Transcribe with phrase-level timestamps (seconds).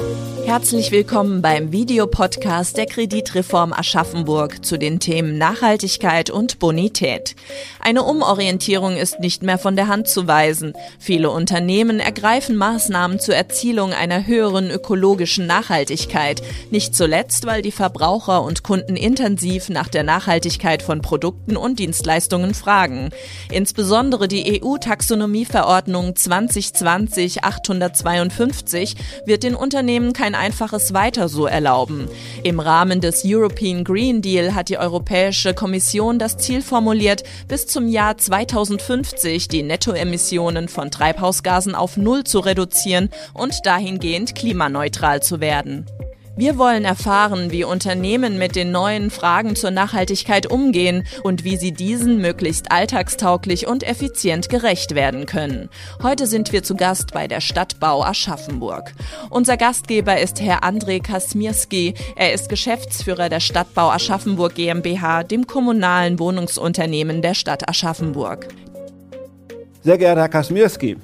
[0.00, 7.36] you Herzlich willkommen beim Videopodcast der Kreditreform Aschaffenburg zu den Themen Nachhaltigkeit und Bonität.
[7.80, 10.72] Eine Umorientierung ist nicht mehr von der Hand zu weisen.
[10.98, 16.40] Viele Unternehmen ergreifen Maßnahmen zur Erzielung einer höheren ökologischen Nachhaltigkeit.
[16.70, 22.54] Nicht zuletzt, weil die Verbraucher und Kunden intensiv nach der Nachhaltigkeit von Produkten und Dienstleistungen
[22.54, 23.10] fragen.
[23.52, 28.94] Insbesondere die EU-Taxonomieverordnung 2020-852
[29.26, 32.08] wird den Unternehmen kein einfaches Weiter so erlauben.
[32.42, 37.88] Im Rahmen des European Green Deal hat die Europäische Kommission das Ziel formuliert, bis zum
[37.88, 45.86] Jahr 2050 die Nettoemissionen von Treibhausgasen auf Null zu reduzieren und dahingehend klimaneutral zu werden.
[46.38, 51.72] Wir wollen erfahren, wie Unternehmen mit den neuen Fragen zur Nachhaltigkeit umgehen und wie sie
[51.72, 55.68] diesen möglichst alltagstauglich und effizient gerecht werden können.
[56.00, 58.92] Heute sind wir zu Gast bei der Stadtbau Aschaffenburg.
[59.30, 61.94] Unser Gastgeber ist Herr André Kasmirski.
[62.14, 68.46] Er ist Geschäftsführer der Stadtbau Aschaffenburg GmbH, dem kommunalen Wohnungsunternehmen der Stadt Aschaffenburg.
[69.82, 70.98] Sehr geehrter Herr Kasmirski,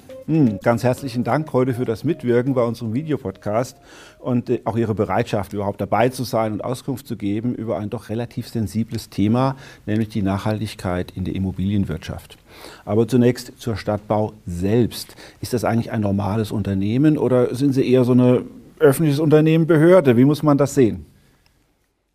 [0.61, 3.77] ganz herzlichen Dank heute für das Mitwirken bei unserem Videopodcast
[4.17, 7.91] und äh, auch Ihre Bereitschaft, überhaupt dabei zu sein und Auskunft zu geben über ein
[7.91, 12.37] doch relativ sensibles Thema, nämlich die Nachhaltigkeit in der Immobilienwirtschaft.
[12.85, 15.15] Aber zunächst zur Stadtbau selbst.
[15.41, 18.43] Ist das eigentlich ein normales Unternehmen oder sind Sie eher so eine
[18.79, 20.17] öffentliches Unternehmen, Behörde?
[20.17, 21.05] Wie muss man das sehen?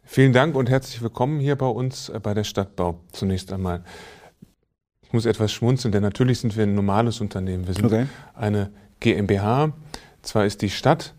[0.05, 3.85] Vielen Dank und herzlich willkommen hier bei uns äh, bei der Stadtbau zunächst einmal.
[5.11, 7.67] Ich muss etwas schmunzeln, denn natürlich sind wir ein normales Unternehmen.
[7.67, 8.07] Wir sind okay.
[8.33, 9.73] eine GmbH.
[10.23, 11.15] Zwar ist die Stadt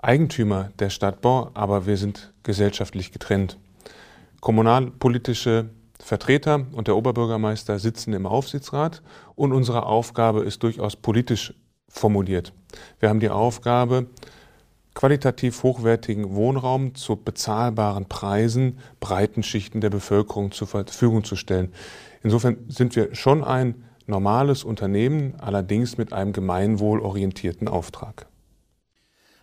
[0.00, 3.56] Eigentümer der Stadtbau, aber wir sind gesellschaftlich getrennt.
[4.40, 9.00] Kommunalpolitische Vertreter und der Oberbürgermeister sitzen im Aufsichtsrat
[9.36, 11.54] und unsere Aufgabe ist durchaus politisch
[11.88, 12.52] formuliert.
[12.98, 14.08] Wir haben die Aufgabe,
[14.94, 21.72] qualitativ hochwertigen Wohnraum zu bezahlbaren Preisen breiten Schichten der Bevölkerung zur Verfügung zu stellen.
[22.26, 23.76] Insofern sind wir schon ein
[24.08, 28.26] normales Unternehmen, allerdings mit einem gemeinwohlorientierten Auftrag.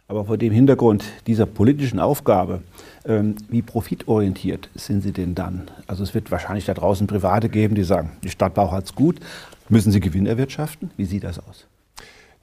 [0.10, 2.62] Aber vor dem Hintergrund dieser politischen Aufgabe,
[3.06, 5.72] ähm, wie profitorientiert sind Sie denn dann?
[5.88, 9.22] Also es wird wahrscheinlich da draußen Private geben, die sagen, die Stadtbau hat es gut.
[9.70, 10.92] Müssen Sie Gewinn erwirtschaften?
[10.98, 11.68] Wie sieht das aus?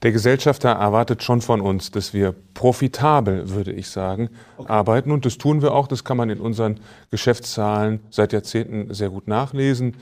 [0.02, 4.72] Der Gesellschafter erwartet schon von uns, dass wir profitabel, würde ich sagen, okay.
[4.72, 5.12] arbeiten.
[5.12, 5.86] Und das tun wir auch.
[5.86, 6.80] Das kann man in unseren
[7.10, 9.96] Geschäftszahlen seit Jahrzehnten sehr gut nachlesen.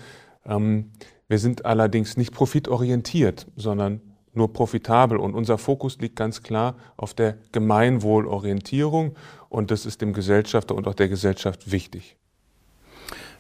[0.47, 0.91] Ähm,
[1.28, 4.00] wir sind allerdings nicht profitorientiert, sondern
[4.32, 5.19] nur profitabel.
[5.19, 9.15] Und unser Fokus liegt ganz klar auf der Gemeinwohlorientierung.
[9.48, 12.16] Und das ist dem Gesellschafter und auch der Gesellschaft wichtig.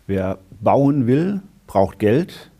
[0.06, 2.50] Wer bauen will, braucht Geld.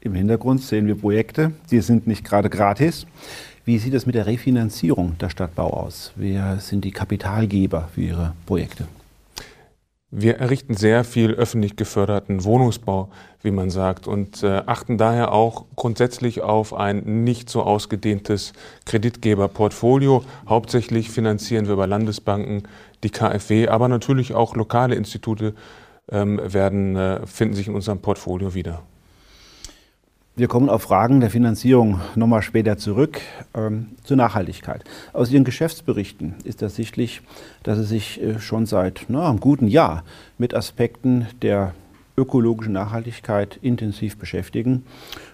[0.00, 3.06] Im Hintergrund sehen wir Projekte, die sind nicht gerade gratis.
[3.64, 6.12] Wie sieht es mit der Refinanzierung der Stadtbau aus?
[6.16, 8.86] Wer sind die Kapitalgeber für Ihre Projekte?
[10.10, 13.10] Wir errichten sehr viel öffentlich geförderten Wohnungsbau,
[13.42, 18.54] wie man sagt, und äh, achten daher auch grundsätzlich auf ein nicht so ausgedehntes
[18.86, 20.24] Kreditgeberportfolio.
[20.48, 22.62] Hauptsächlich finanzieren wir über Landesbanken
[23.02, 25.52] die KfW, aber natürlich auch lokale Institute
[26.10, 28.82] ähm, werden, äh, finden sich in unserem Portfolio wieder.
[30.38, 33.20] Wir kommen auf Fragen der Finanzierung nochmal später zurück
[33.56, 34.84] ähm, zur Nachhaltigkeit.
[35.12, 37.22] Aus Ihren Geschäftsberichten ist ersichtlich,
[37.64, 40.04] dass Sie sich äh, schon seit na, einem guten Jahr
[40.38, 41.74] mit Aspekten der
[42.16, 44.86] ökologischen Nachhaltigkeit intensiv beschäftigen.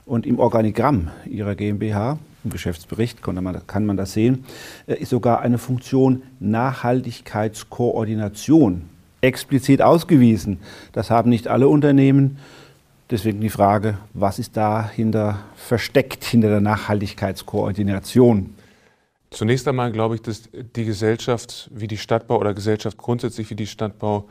[0.07, 4.47] Und im Organigramm Ihrer GmbH, im Geschäftsbericht kann man, kann man das sehen,
[4.87, 8.89] äh, ist sogar eine Funktion Nachhaltigkeitskoordination
[9.21, 10.61] explizit ausgewiesen.
[10.93, 12.39] Das haben nicht alle Unternehmen.
[13.11, 18.55] Deswegen die Frage, was ist dahinter versteckt, hinter der Nachhaltigkeitskoordination?
[19.31, 23.67] Zunächst einmal glaube ich, dass die Gesellschaft wie die Stadtbau oder Gesellschaft grundsätzlich wie die
[23.67, 24.27] Stadtbau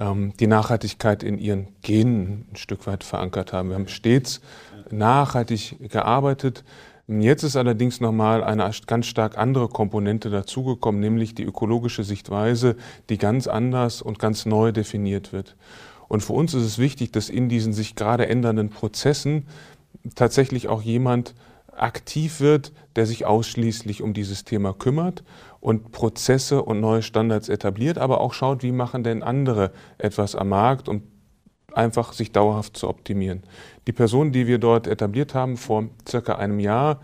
[0.00, 3.68] ähm, die Nachhaltigkeit in ihren Genen ein Stück weit verankert haben.
[3.68, 4.40] Wir haben stets
[4.90, 6.64] nachhaltig gearbeitet.
[7.06, 12.76] Jetzt ist allerdings nochmal eine ganz stark andere Komponente dazugekommen, nämlich die ökologische Sichtweise,
[13.08, 15.56] die ganz anders und ganz neu definiert wird.
[16.08, 19.46] Und für uns ist es wichtig, dass in diesen sich gerade ändernden Prozessen
[20.14, 21.34] tatsächlich auch jemand
[21.72, 25.22] aktiv wird, der sich ausschließlich um dieses Thema kümmert
[25.60, 30.48] und Prozesse und neue Standards etabliert, aber auch schaut, wie machen denn andere etwas am
[30.48, 31.02] Markt, um
[31.72, 33.42] einfach sich dauerhaft zu optimieren.
[33.86, 37.00] Die Person, die wir dort etabliert haben vor circa einem Jahr,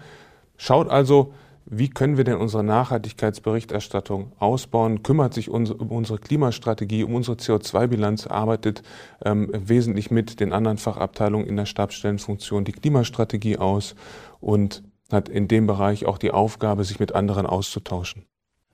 [0.57, 1.33] schaut also,
[1.67, 8.27] wie können wir denn unsere Nachhaltigkeitsberichterstattung ausbauen, kümmert sich um unsere Klimastrategie, um unsere CO2-Bilanz,
[8.27, 8.83] arbeitet
[9.25, 13.95] ähm, wesentlich mit den anderen Fachabteilungen in der Stabsstellenfunktion die Klimastrategie aus
[14.41, 18.27] und hat in dem Bereich auch die Aufgabe, sich mit anderen auszutauschen.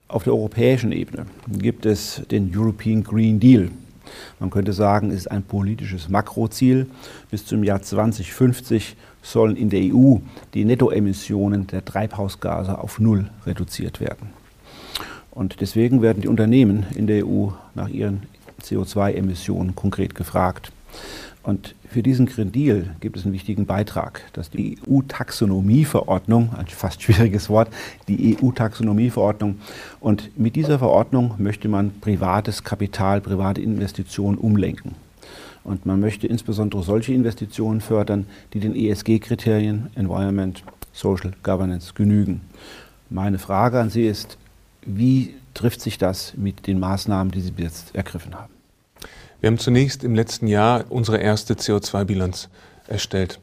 [0.07, 3.71] Auf der europäischen Ebene gibt es den European Green Deal.
[4.39, 6.87] Man könnte sagen, es ist ein politisches Makroziel.
[7.29, 10.17] Bis zum Jahr 2050 sollen in der EU
[10.53, 14.29] die Nettoemissionen der Treibhausgase auf Null reduziert werden.
[15.31, 18.23] Und deswegen werden die Unternehmen in der EU nach ihren
[18.61, 20.71] CO2-Emissionen konkret gefragt.
[21.43, 27.01] Und für diesen Green Deal gibt es einen wichtigen Beitrag, dass die EU-Taxonomieverordnung, ein fast
[27.01, 27.69] schwieriges Wort,
[28.07, 29.59] die EU-Taxonomieverordnung,
[29.99, 34.93] und mit dieser Verordnung möchte man privates Kapital, private Investitionen umlenken.
[35.63, 40.63] Und man möchte insbesondere solche Investitionen fördern, die den ESG-Kriterien Environment,
[40.93, 42.41] Social Governance genügen.
[43.09, 44.37] Meine Frage an Sie ist,
[44.85, 48.60] wie trifft sich das mit den Maßnahmen, die Sie bis jetzt ergriffen haben?
[49.41, 52.49] Wir haben zunächst im letzten Jahr unsere erste CO2-Bilanz
[52.87, 53.39] erstellt.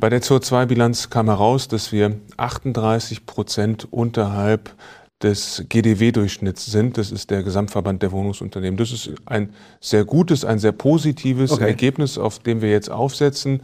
[0.00, 4.74] Bei der CO2-Bilanz kam heraus, dass wir 38 Prozent unterhalb
[5.22, 6.96] des GDW-Durchschnitts sind.
[6.96, 8.78] Das ist der Gesamtverband der Wohnungsunternehmen.
[8.78, 11.64] Das ist ein sehr gutes, ein sehr positives okay.
[11.64, 13.60] Ergebnis, auf dem wir jetzt aufsetzen.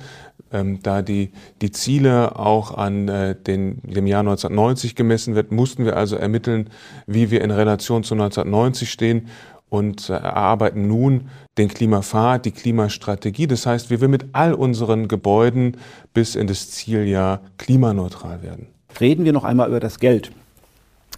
[0.52, 1.30] Ähm, da die,
[1.62, 6.70] die Ziele auch an äh, den, dem Jahr 1990 gemessen wird, mussten wir also ermitteln,
[7.06, 9.28] wie wir in Relation zu 1990 stehen
[9.74, 11.28] und äh, erarbeiten nun
[11.58, 13.48] den Klimapfad, die Klimastrategie.
[13.48, 15.76] Das heißt, wir will mit all unseren Gebäuden
[16.12, 18.68] bis in das Zieljahr klimaneutral werden.
[19.00, 20.30] Reden wir noch einmal über das Geld.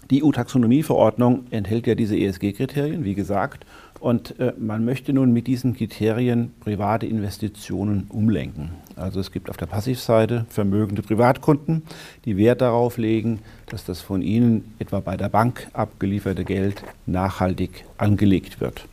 [0.09, 3.65] Die EU-Taxonomieverordnung enthält ja diese ESG-Kriterien, wie gesagt,
[3.99, 8.69] und äh, man möchte nun mit diesen Kriterien private Investitionen umlenken.
[8.95, 11.83] Also es gibt auf der Passivseite vermögende Privatkunden,
[12.25, 17.85] die Wert darauf legen, dass das von ihnen etwa bei der Bank abgelieferte Geld nachhaltig
[17.97, 18.87] angelegt wird.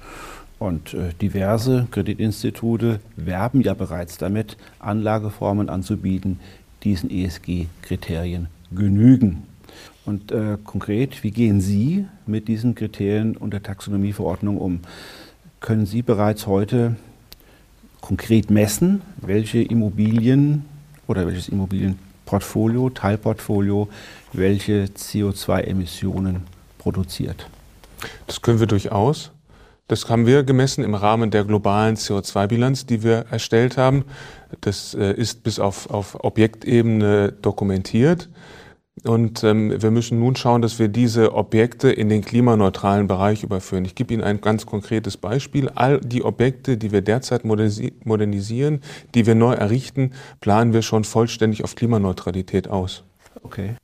[0.59, 6.41] Und äh, diverse Kreditinstitute werben ja bereits damit, Anlageformen anzubieten,
[6.83, 9.54] diesen ESG-Kriterien genügen.
[10.05, 14.81] Und äh, konkret, wie gehen Sie mit diesen Kriterien und der Taxonomieverordnung um?
[15.61, 16.97] Können Sie bereits heute
[18.03, 20.67] konkret messen, welche Immobilien
[21.07, 23.89] oder welches Immobilienportfolio, Teilportfolio,
[24.35, 26.43] welche CO2-Emissionen
[26.77, 27.49] produziert?
[28.27, 29.31] Das können wir durchaus.
[29.89, 34.05] Das haben wir gemessen im Rahmen der globalen CO2-Bilanz, die wir erstellt haben.
[34.61, 38.29] Das äh, ist bis auf, auf Objektebene dokumentiert.
[39.03, 43.85] Und ähm, wir müssen nun schauen, dass wir diese Objekte in den klimaneutralen Bereich überführen.
[43.85, 45.69] Ich gebe Ihnen ein ganz konkretes Beispiel.
[45.75, 48.81] All die Objekte, die wir derzeit modernisieren,
[49.15, 53.03] die wir neu errichten, planen wir schon vollständig auf Klimaneutralität aus.
[53.43, 53.75] Okay.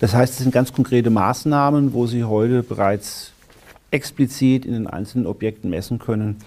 [0.00, 3.32] Das heißt, es sind ganz konkrete Maßnahmen, wo Sie heute bereits
[3.90, 6.38] explizit in den einzelnen Objekten messen können,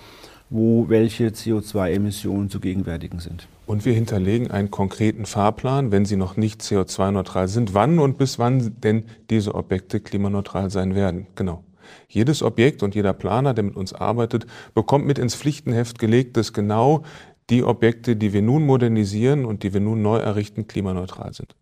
[0.50, 3.48] wo welche CO2-Emissionen zu gegenwärtigen sind.
[3.66, 8.38] Und wir hinterlegen einen konkreten Fahrplan, wenn sie noch nicht CO2-neutral sind, wann und bis
[8.38, 11.28] wann denn diese Objekte klimaneutral sein werden.
[11.36, 11.64] Genau.
[12.08, 16.54] Jedes Objekt und jeder Planer, der mit uns arbeitet, bekommt mit ins Pflichtenheft gelegt, dass
[16.54, 17.04] genau
[17.50, 21.56] die Objekte, die wir nun modernisieren und die wir nun neu errichten, klimaneutral sind.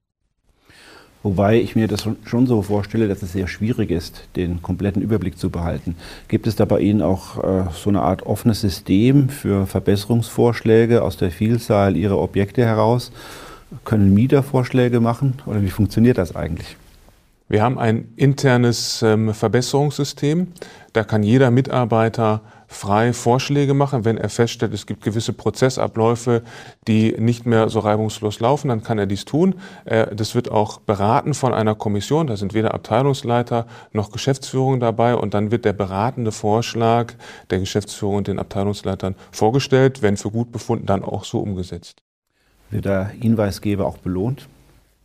[1.24, 5.38] Wobei ich mir das schon so vorstelle, dass es sehr schwierig ist, den kompletten Überblick
[5.38, 5.96] zu behalten.
[6.28, 11.16] Gibt es da bei Ihnen auch äh, so eine Art offenes System für Verbesserungsvorschläge aus
[11.16, 13.14] der Vielzahl Ihrer Objekte heraus?
[13.86, 16.76] Können Mieter Vorschläge machen oder wie funktioniert das eigentlich?
[17.50, 20.54] Wir haben ein internes ähm, Verbesserungssystem.
[20.94, 24.06] Da kann jeder Mitarbeiter frei Vorschläge machen.
[24.06, 26.42] Wenn er feststellt, es gibt gewisse Prozessabläufe,
[26.88, 29.56] die nicht mehr so reibungslos laufen, dann kann er dies tun.
[29.86, 32.28] Äh, das wird auch beraten von einer Kommission.
[32.28, 35.16] Da sind weder Abteilungsleiter noch Geschäftsführung dabei.
[35.16, 37.14] Und dann wird der beratende Vorschlag
[37.50, 42.02] der Geschäftsführung und den Abteilungsleitern vorgestellt, wenn für gut befunden, dann auch so umgesetzt.
[42.70, 44.48] Wird der Hinweisgeber auch belohnt?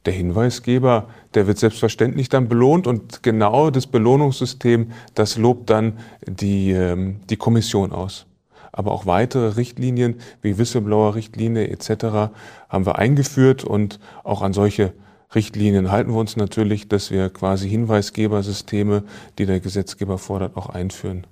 [0.05, 6.71] Der Hinweisgeber, der wird selbstverständlich dann belohnt und genau das Belohnungssystem, das lobt dann die,
[6.71, 8.26] ähm, die Kommission aus.
[8.73, 12.31] Aber auch weitere Richtlinien wie Whistleblower-Richtlinie etc.
[12.69, 14.93] haben wir eingeführt und auch an solche
[15.35, 19.02] Richtlinien halten wir uns natürlich, dass wir quasi Hinweisgebersysteme,
[19.38, 21.26] die der Gesetzgeber fordert, auch einführen.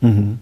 [0.00, 0.38] Mhm.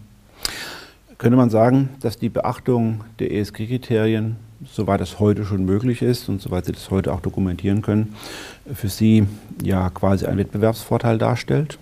[1.19, 4.37] Könnte man sagen, dass die Beachtung der ESG-Kriterien
[4.71, 8.15] soweit es heute schon möglich ist und soweit Sie das heute auch dokumentieren können,
[8.73, 9.27] für Sie
[9.63, 11.79] ja quasi einen Wettbewerbsvorteil darstellt,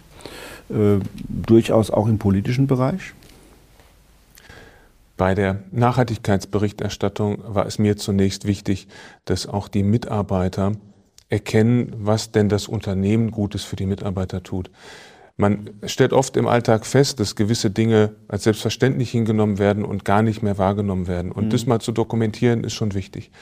[0.71, 0.99] äh,
[1.29, 3.15] durchaus auch im politischen Bereich?
[5.17, 8.89] Bei der Nachhaltigkeitsberichterstattung war es mir zunächst wichtig,
[9.25, 10.73] dass auch die Mitarbeiter
[11.29, 14.71] erkennen, was denn das Unternehmen Gutes für die Mitarbeiter tut.
[15.43, 20.23] Man stellt oft im Alltag fest, dass gewisse Dinge als selbstverständlich hingenommen werden und gar
[20.23, 21.33] nicht mehr wahrgenommen werden.
[21.33, 21.51] Und mhm.
[21.51, 23.33] das mal zu dokumentieren, ist schon wichtig.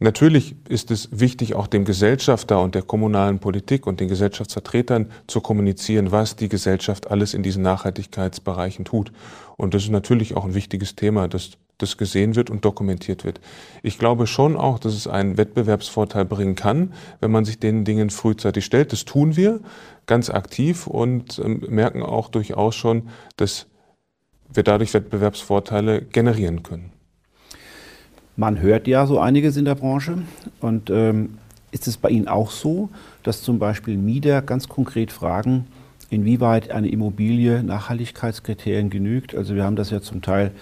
[0.00, 5.40] Natürlich ist es wichtig, auch dem Gesellschafter und der kommunalen Politik und den Gesellschaftsvertretern zu
[5.40, 9.12] kommunizieren, was die Gesellschaft alles in diesen Nachhaltigkeitsbereichen tut.
[9.56, 11.52] Und das ist natürlich auch ein wichtiges Thema, dass
[11.82, 13.40] das gesehen wird und dokumentiert wird.
[13.82, 18.10] Ich glaube schon auch, dass es einen Wettbewerbsvorteil bringen kann, wenn man sich den Dingen
[18.10, 18.92] frühzeitig stellt.
[18.92, 19.60] Das tun wir
[20.06, 23.66] ganz aktiv und ähm, merken auch durchaus schon, dass
[24.52, 26.92] wir dadurch Wettbewerbsvorteile generieren können.
[28.36, 30.18] Man hört ja so einiges in der Branche.
[30.60, 31.38] Und ähm,
[31.70, 32.88] ist es bei Ihnen auch so,
[33.22, 35.66] dass zum Beispiel Mieter ganz konkret fragen,
[36.10, 39.34] inwieweit eine Immobilie Nachhaltigkeitskriterien genügt?
[39.34, 40.52] Also wir haben das ja zum Teil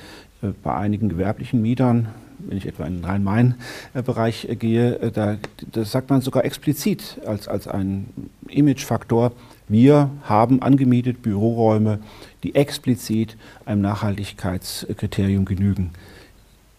[0.62, 5.36] bei einigen gewerblichen Mietern, wenn ich etwa in den Rhein-Main-Bereich äh, gehe, äh, da
[5.72, 8.08] das sagt man sogar explizit als, als ein
[8.48, 9.32] Imagefaktor.
[9.68, 12.00] Wir haben angemietet Büroräume,
[12.42, 15.90] die explizit einem Nachhaltigkeitskriterium genügen.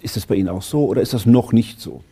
[0.01, 2.03] Ist das bei Ihnen auch so oder ist das noch nicht so?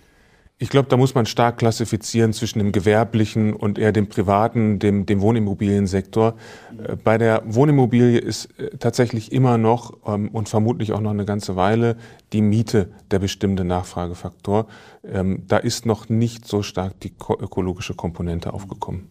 [0.61, 5.05] Ich glaube, da muss man stark klassifizieren zwischen dem gewerblichen und eher dem privaten, dem,
[5.05, 6.35] dem Wohnimmobiliensektor.
[6.83, 11.23] Äh, bei der Wohnimmobilie ist äh, tatsächlich immer noch ähm, und vermutlich auch noch eine
[11.23, 11.95] ganze Weile
[12.33, 14.67] die Miete der bestimmte Nachfragefaktor.
[15.05, 19.07] Ähm, da ist noch nicht so stark die ökologische Komponente aufgekommen.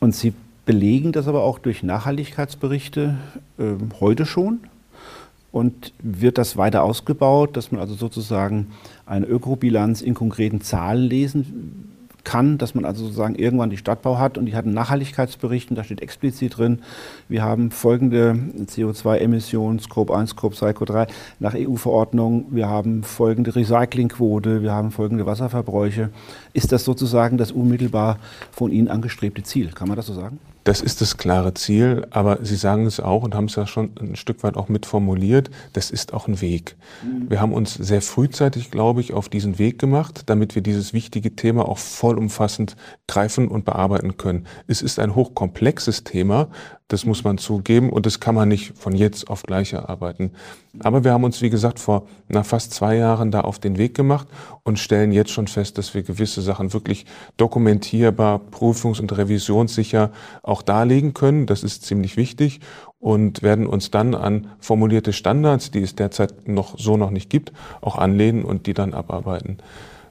[0.00, 0.32] Und Sie
[0.64, 3.18] belegen das aber auch durch Nachhaltigkeitsberichte
[3.58, 3.64] äh,
[4.00, 4.60] heute schon?
[5.56, 8.66] Und wird das weiter ausgebaut, dass man also sozusagen
[9.06, 11.94] eine Ökobilanz in konkreten Zahlen lesen
[12.24, 15.76] kann, dass man also sozusagen irgendwann die Stadtbau hat und die hat einen Nachhaltigkeitsbericht und
[15.76, 16.80] da steht explizit drin,
[17.30, 21.06] wir haben folgende CO2-Emissionen, Scope 1, Scope 2, Scope 3
[21.38, 26.10] nach EU-Verordnung, wir haben folgende Recyclingquote, wir haben folgende Wasserverbräuche.
[26.52, 28.18] Ist das sozusagen das unmittelbar
[28.50, 29.70] von Ihnen angestrebte Ziel?
[29.72, 30.38] Kann man das so sagen?
[30.66, 33.92] Das ist das klare Ziel, aber Sie sagen es auch und haben es ja schon
[34.00, 36.74] ein Stück weit auch mitformuliert, das ist auch ein Weg.
[37.04, 37.30] Mhm.
[37.30, 41.36] Wir haben uns sehr frühzeitig, glaube ich, auf diesen Weg gemacht, damit wir dieses wichtige
[41.36, 42.74] Thema auch vollumfassend
[43.06, 44.48] greifen und bearbeiten können.
[44.66, 46.48] Es ist ein hochkomplexes Thema,
[46.88, 50.30] das muss man zugeben und das kann man nicht von jetzt auf gleich erarbeiten.
[50.78, 53.94] Aber wir haben uns, wie gesagt, vor na, fast zwei Jahren da auf den Weg
[53.94, 54.28] gemacht
[54.62, 57.06] und stellen jetzt schon fest, dass wir gewisse Sachen wirklich
[57.38, 60.12] dokumentierbar, prüfungs- und revisionssicher
[60.42, 61.46] auch darlegen können.
[61.46, 62.60] Das ist ziemlich wichtig
[63.00, 67.52] und werden uns dann an formulierte Standards, die es derzeit noch so noch nicht gibt,
[67.80, 69.58] auch anlehnen und die dann abarbeiten.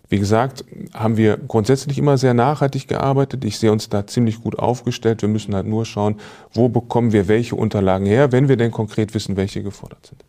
[0.10, 3.44] Wie gesagt, haben wir grundsätzlich immer sehr nachhaltig gearbeitet.
[3.44, 5.22] Ich sehe uns da ziemlich gut aufgestellt.
[5.22, 6.18] Wir müssen halt nur schauen,
[6.54, 10.24] wo bekommen wir welche Unterlagen her, wenn wir denn konkret wissen, welche gefordert sind.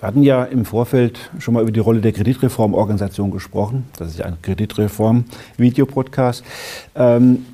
[0.00, 3.86] Wir hatten ja im Vorfeld schon mal über die Rolle der Kreditreformorganisation gesprochen.
[3.98, 6.42] Das ist ja ein Kreditreform-Videopodcast.
[6.94, 7.44] Ähm,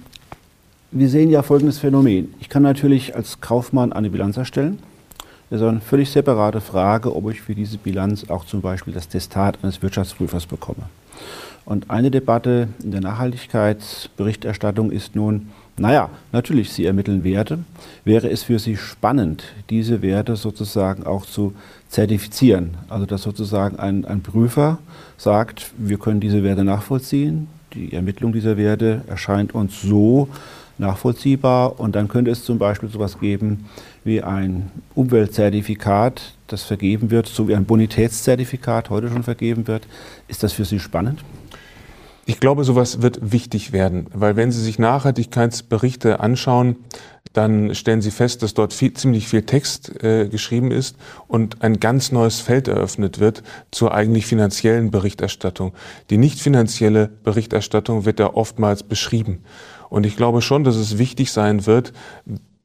[0.92, 2.32] wir sehen ja folgendes Phänomen.
[2.40, 4.78] Ich kann natürlich als Kaufmann eine Bilanz erstellen.
[5.50, 9.08] Das ist eine völlig separate Frage, ob ich für diese Bilanz auch zum Beispiel das
[9.08, 10.88] Testat eines Wirtschaftsprüfers bekomme.
[11.64, 17.58] Und eine Debatte in der Nachhaltigkeitsberichterstattung ist nun, naja, natürlich, Sie ermitteln Werte.
[18.04, 21.54] Wäre es für Sie spannend, diese Werte sozusagen auch zu
[21.88, 22.76] zertifizieren?
[22.88, 24.78] Also dass sozusagen ein, ein Prüfer
[25.18, 30.28] sagt, wir können diese Werte nachvollziehen, die Ermittlung dieser Werte erscheint uns so
[30.78, 33.66] nachvollziehbar und dann könnte es zum Beispiel sowas geben
[34.04, 39.86] wie ein Umweltzertifikat, das vergeben wird, so wie ein Bonitätszertifikat heute schon vergeben wird.
[40.28, 41.24] Ist das für Sie spannend?
[42.28, 46.76] Ich glaube, sowas wird wichtig werden, weil wenn Sie sich Nachhaltigkeitsberichte anschauen,
[47.32, 50.96] dann stellen Sie fest, dass dort viel, ziemlich viel Text äh, geschrieben ist
[51.28, 55.72] und ein ganz neues Feld eröffnet wird zur eigentlich finanziellen Berichterstattung.
[56.10, 59.44] Die nicht finanzielle Berichterstattung wird ja oftmals beschrieben.
[59.88, 61.92] Und ich glaube schon, dass es wichtig sein wird,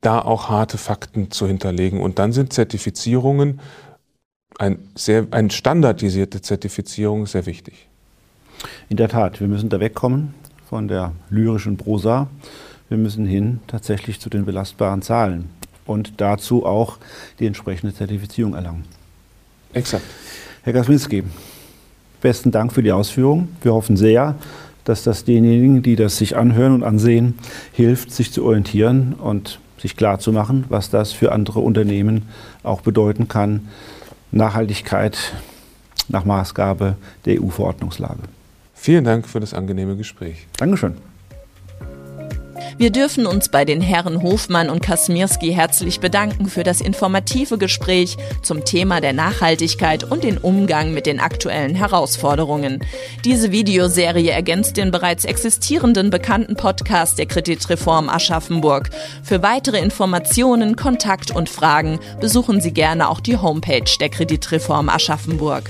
[0.01, 2.01] da auch harte Fakten zu hinterlegen.
[2.01, 3.59] Und dann sind Zertifizierungen,
[4.57, 7.87] ein, sehr, eine standardisierte Zertifizierung sehr wichtig.
[8.89, 10.33] In der Tat, wir müssen da wegkommen
[10.69, 12.27] von der lyrischen Prosa.
[12.89, 15.49] Wir müssen hin tatsächlich zu den belastbaren Zahlen
[15.85, 16.97] und dazu auch
[17.39, 18.85] die entsprechende Zertifizierung erlangen.
[19.73, 20.03] Exakt.
[20.63, 21.23] Herr Gasminski,
[22.21, 23.55] besten Dank für die Ausführungen.
[23.61, 24.35] Wir hoffen sehr,
[24.85, 27.37] dass das denjenigen, die das sich anhören und ansehen,
[27.71, 32.23] hilft, sich zu orientieren und sich klarzumachen, was das für andere Unternehmen
[32.63, 33.67] auch bedeuten kann.
[34.31, 35.17] Nachhaltigkeit
[36.07, 36.95] nach Maßgabe
[37.25, 38.21] der EU-Verordnungslage.
[38.73, 40.47] Vielen Dank für das angenehme Gespräch.
[40.57, 41.10] Dankeschön.
[42.77, 48.17] Wir dürfen uns bei den Herren Hofmann und Kasmirski herzlich bedanken für das informative Gespräch
[48.41, 52.83] zum Thema der Nachhaltigkeit und den Umgang mit den aktuellen Herausforderungen.
[53.25, 58.89] Diese Videoserie ergänzt den bereits existierenden bekannten Podcast der Kreditreform Aschaffenburg.
[59.23, 65.69] Für weitere Informationen, Kontakt und Fragen besuchen Sie gerne auch die Homepage der Kreditreform Aschaffenburg.